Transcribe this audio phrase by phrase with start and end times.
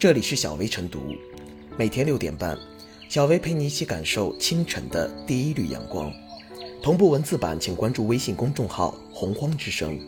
[0.00, 1.14] 这里是小薇晨读，
[1.76, 2.56] 每天六点半，
[3.10, 6.10] 小薇陪你一起感受清晨的第一缕阳光。
[6.82, 10.00] 同步文字版，请关注微信公众号“洪荒之声”。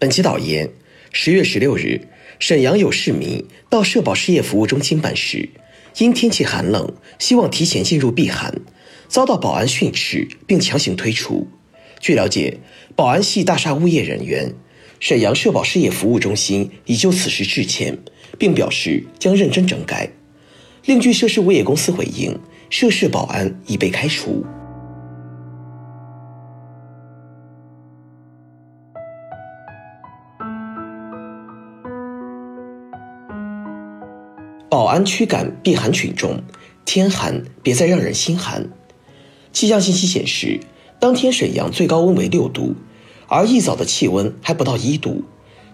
[0.00, 0.70] 本期导言：
[1.12, 2.08] 十月十六日，
[2.38, 5.50] 沈阳有市民到社保事业服务中心办事，
[5.98, 8.62] 因天气寒冷，希望提前进入避寒，
[9.06, 11.46] 遭到保安训斥并强行推出。
[12.00, 12.58] 据了解，
[12.96, 14.54] 保安系大厦物业人员。
[15.00, 17.98] 沈阳社保事业服务中心已就此事致歉，
[18.38, 20.10] 并表示将认真整改。
[20.84, 22.38] 另据涉事物业公司回应，
[22.68, 24.44] 涉事保安已被开除。
[34.68, 36.42] 保安驱赶避寒群众，
[36.84, 38.68] 天寒别再让人心寒。
[39.50, 40.60] 气象信息显示，
[41.00, 42.76] 当天沈阳最高温为六度。
[43.32, 45.22] 而一早的气温还不到一度，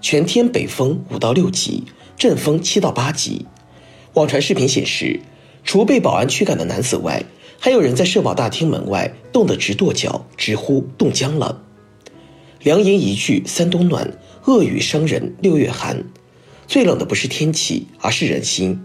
[0.03, 1.85] 全天北风五到六级，
[2.19, 3.47] 阵风七到八级。
[4.13, 5.21] 网传视频显示，
[5.65, 7.25] 除被保安驱赶的男子外，
[7.59, 11.63] 还有人在社保大厅门外冻得直跺脚，直呼冻僵了。
[12.61, 14.13] 良言一句三冬暖，
[14.45, 16.05] 恶语伤人六月寒。
[16.69, 18.85] 最冷的不是天气，而是人心。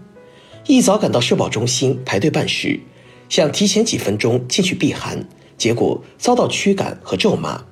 [0.66, 2.80] 一早赶到社保中心排队办事，
[3.28, 7.62] 想提前几分钟进去避寒，结果遭到驱赶和咒骂。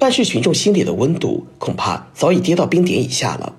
[0.00, 3.54] 办事群众心里的温度恐怕早已跌到冰点以下了。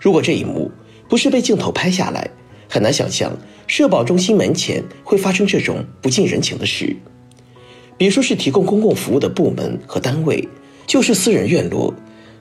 [0.00, 0.70] 如果这一幕
[1.08, 2.30] 不是被镜头拍下来，
[2.68, 3.36] 很难想象
[3.66, 6.94] 社保中心门前会发生这种不近人情的事。
[7.98, 10.48] 别说是提供公共服务的部门和单位，
[10.86, 11.92] 就是私人院落，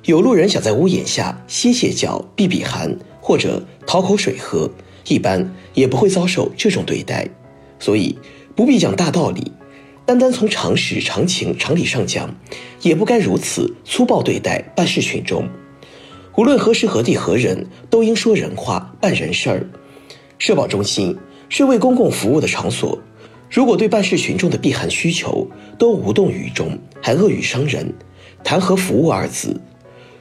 [0.05, 4.69] 有路人想在屋檐下歇歇脚、避避寒，或者讨口水喝，
[5.07, 7.27] 一般也不会遭受这种对待。
[7.79, 8.15] 所以
[8.55, 9.51] 不必讲大道理。
[10.05, 12.35] 单单从常识、常情、常理上讲，
[12.81, 15.47] 也不该如此粗暴对待办事群众。
[16.35, 19.65] 无论何时何地何人，都应说人话、办人事儿。
[20.39, 21.15] 社保中心
[21.47, 22.99] 是为公共服务的场所，
[23.49, 25.47] 如果对办事群众的避寒需求
[25.77, 27.93] 都无动于衷，还恶语伤人，
[28.43, 29.61] 谈何服务二字？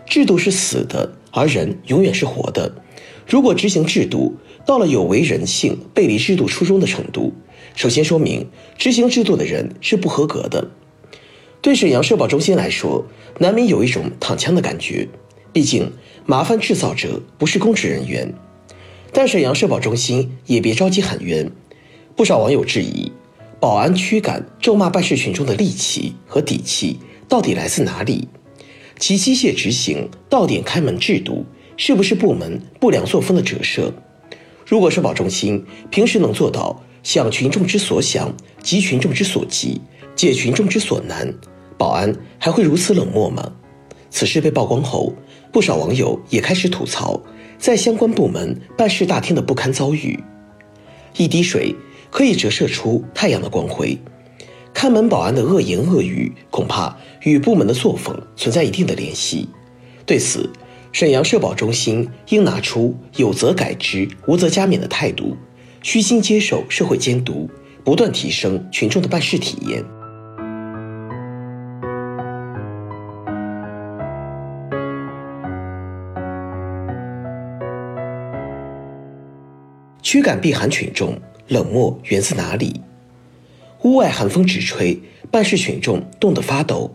[0.06, 2.72] 制度是死的，而人永远是活的。
[3.26, 7.32] 如果执行制度到了有违人性、背离制度初衷的程度，
[7.74, 10.70] 首先说明，执行制度的人是不合格的。
[11.60, 13.06] 对沈阳社保中心来说，
[13.38, 15.08] 难免有一种躺枪的感觉。
[15.52, 15.92] 毕竟，
[16.26, 18.32] 麻烦制造者不是公职人员。
[19.12, 21.50] 但沈阳社保中心也别着急喊冤。
[22.16, 23.12] 不少网友质疑，
[23.60, 28.28] 保安驱赶、咒骂办事群众的力气和底气到底来自哪里？
[28.98, 31.44] 其机械执行、到点开门制度，
[31.76, 33.92] 是不是部门不良作风的折射？
[34.66, 38.32] 如果社保中心平时能做到，想群众之所想，
[38.62, 39.80] 急群众之所急，
[40.14, 41.34] 解群众之所难，
[41.76, 43.52] 保安还会如此冷漠吗？
[44.10, 45.12] 此事被曝光后，
[45.50, 47.20] 不少网友也开始吐槽
[47.58, 50.22] 在相关部门办事大厅的不堪遭遇。
[51.16, 51.74] 一滴水
[52.10, 53.98] 可以折射出太阳的光辉，
[54.72, 59.48] 看门保安的恶言恶语，恐怕与部门的作风存在一定的联系。
[60.06, 60.48] 对此，
[60.92, 65.36] 沈阳社保中心应拿出有则改之，无则加勉的态度。
[65.82, 67.50] 虚心接受社会监督，
[67.82, 69.84] 不断提升群众的办事体验。
[80.02, 82.80] 驱赶避寒群众，冷漠源自哪里？
[83.82, 85.00] 屋外寒风直吹，
[85.32, 86.94] 办事群众冻得发抖。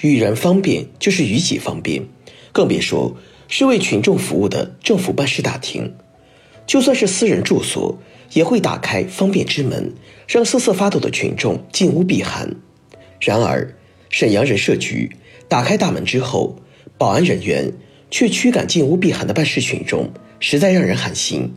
[0.00, 2.02] 与人方便就是与己方便，
[2.50, 3.16] 更别说
[3.46, 5.94] 是为群众服务的政府办事大厅。
[6.66, 7.96] 就算是私人住所。
[8.34, 9.94] 也会打开方便之门，
[10.28, 12.56] 让瑟瑟发抖的群众进屋避寒。
[13.20, 13.74] 然而，
[14.10, 15.10] 沈阳人社局
[15.48, 16.56] 打开大门之后，
[16.98, 17.72] 保安人员
[18.10, 21.54] 却驱赶进屋避寒的办事群众，实在让人寒心。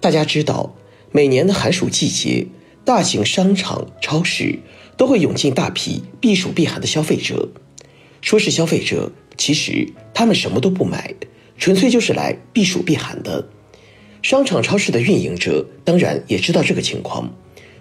[0.00, 0.74] 大家知道，
[1.12, 2.46] 每年的寒暑季节，
[2.84, 4.58] 大型商场、超市
[4.96, 7.48] 都会涌进大批避暑避寒的消费者。
[8.22, 11.14] 说是消费者，其实他们什么都不买，
[11.58, 13.48] 纯粹就是来避暑避寒的。
[14.28, 17.32] 商场、超市的运营者当然也知道这个情况，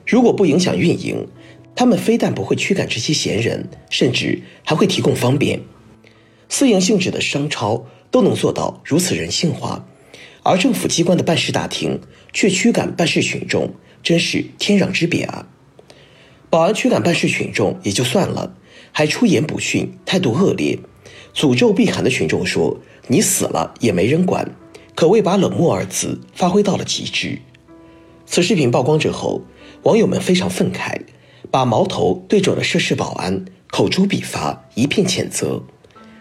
[0.06, 1.28] 如果不影响运营，
[1.76, 5.60] 他们非但不会驱赶这些闲人，甚至还会提供方便。
[6.48, 9.88] 私营性质的商超都能做到如此人性化，
[10.44, 12.00] 而政府机关的办事大厅
[12.32, 15.48] 却驱赶办事群众，真是天壤之别啊！
[16.52, 18.56] 保安驱赶办事群众也就算了，
[18.92, 20.78] 还出言不逊，态度恶劣，
[21.34, 24.56] 诅咒避寒的群众说：“你死了也没人管。”
[24.96, 27.40] 可谓把冷漠二字发挥到了极致。
[28.26, 29.42] 此视频曝光之后，
[29.84, 31.02] 网友们非常愤慨，
[31.52, 35.62] 把矛头对准了涉事保安，口诛笔伐，一片谴责。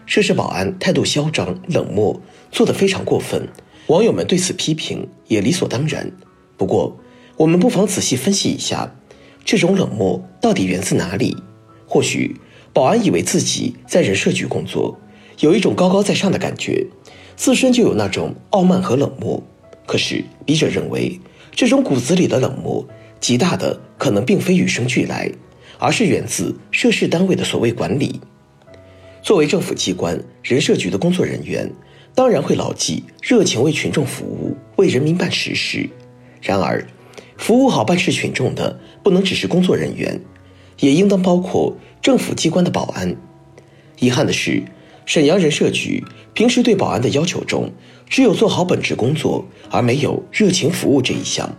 [0.05, 3.47] 涉事保安态度嚣张冷漠，做得非常过分。
[3.87, 6.11] 网友们对此批评也理所当然。
[6.57, 6.99] 不过，
[7.37, 8.93] 我们不妨仔细分析一下，
[9.45, 11.37] 这种冷漠到底源自哪里？
[11.87, 12.35] 或许，
[12.73, 14.99] 保安以为自己在人社局工作，
[15.39, 16.87] 有一种高高在上的感觉，
[17.35, 19.41] 自身就有那种傲慢和冷漠。
[19.85, 21.19] 可是，笔者认为，
[21.51, 22.85] 这种骨子里的冷漠，
[23.19, 25.31] 极大的可能并非与生俱来，
[25.77, 28.19] 而是源自涉事单位的所谓管理。
[29.21, 31.71] 作为政府机关人社局的工作人员，
[32.13, 35.89] 当然会牢记热情为群众服务，为人民办实事。
[36.41, 36.85] 然而，
[37.37, 40.19] 服务好办事群众的不能只是工作人员，
[40.79, 43.15] 也应当包括政府机关的保安。
[43.99, 44.63] 遗憾的是，
[45.05, 46.03] 沈阳人社局
[46.33, 47.71] 平时对保安的要求中，
[48.09, 51.55] 只有做好本职工作，而没有热情服务这一项。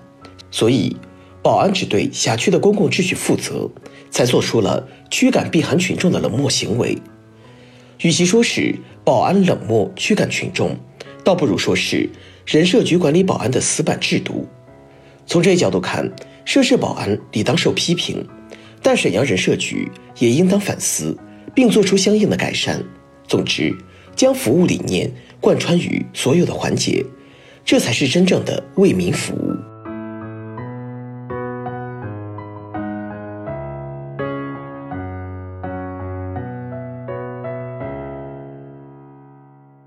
[0.50, 0.96] 所以，
[1.43, 3.70] 保安只对辖区的公共秩序负责，
[4.10, 6.98] 才做出了驱赶避寒群众的冷漠行为。
[8.02, 10.76] 与其说是保安冷漠驱赶群众，
[11.25, 12.08] 倒不如说是
[12.44, 14.46] 人社局管理保安的死板制度。
[15.25, 16.10] 从这一角度看，
[16.44, 18.26] 涉事保安理当受批评，
[18.82, 21.16] 但沈阳人社局也应当反思，
[21.54, 22.84] 并做出相应的改善。
[23.28, 23.76] 总之，
[24.14, 27.05] 将服务理念贯穿于所有的环节，
[27.64, 29.55] 这才是真正的为民服务。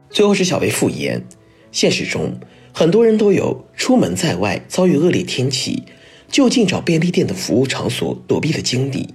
[0.10, 1.24] 最后是小薇复言，
[1.72, 2.38] 现实中。
[2.74, 5.84] 很多人都有出门在外遭遇恶劣天气，
[6.28, 9.14] 就近找便利店的服务场所躲避的经历。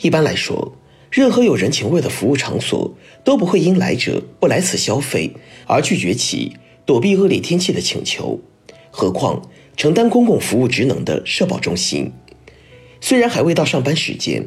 [0.00, 0.74] 一般来说，
[1.10, 2.94] 任何有人情味的服务场所
[3.24, 5.32] 都不会因来者不来此消费
[5.66, 6.52] 而拒绝其
[6.84, 8.40] 躲避恶劣天气的请求。
[8.90, 12.12] 何况承担公共服务职能的社保中心，
[13.00, 14.46] 虽然还未到上班时间，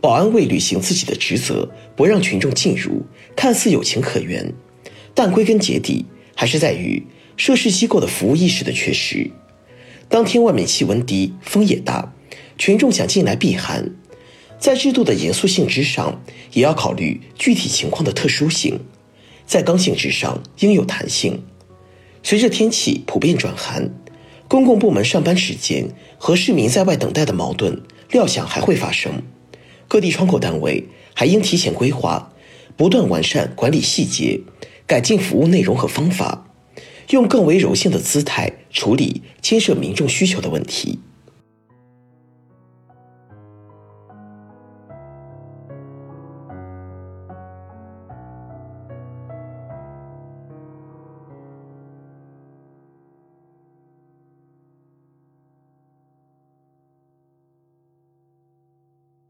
[0.00, 4.52] 保安为履行自己的职责不让群众进入，看似有情可原，
[5.14, 7.06] 但归根结底还是在于。
[7.38, 9.30] 涉事机构的服务意识的缺失。
[10.08, 12.14] 当天外面气温低，风也大，
[12.56, 13.90] 群众想进来避寒，
[14.66, 16.20] 在制度的严肃性之上，
[16.52, 18.80] 也要考虑具体情况的特殊性，
[19.46, 21.40] 在刚性之上应有弹性。
[22.24, 23.94] 随着天气普遍转寒，
[24.48, 27.80] 公共部门上班时间和市民在外等待的矛盾
[28.10, 29.22] 料想还会发生，
[29.86, 32.32] 各地窗口单位还应提前规划，
[32.76, 34.40] 不断完善管理细节，
[34.84, 36.48] 改进服务内容和方法。
[37.10, 40.98] 用更为柔性的姿态处理牵涉民众需求的问题。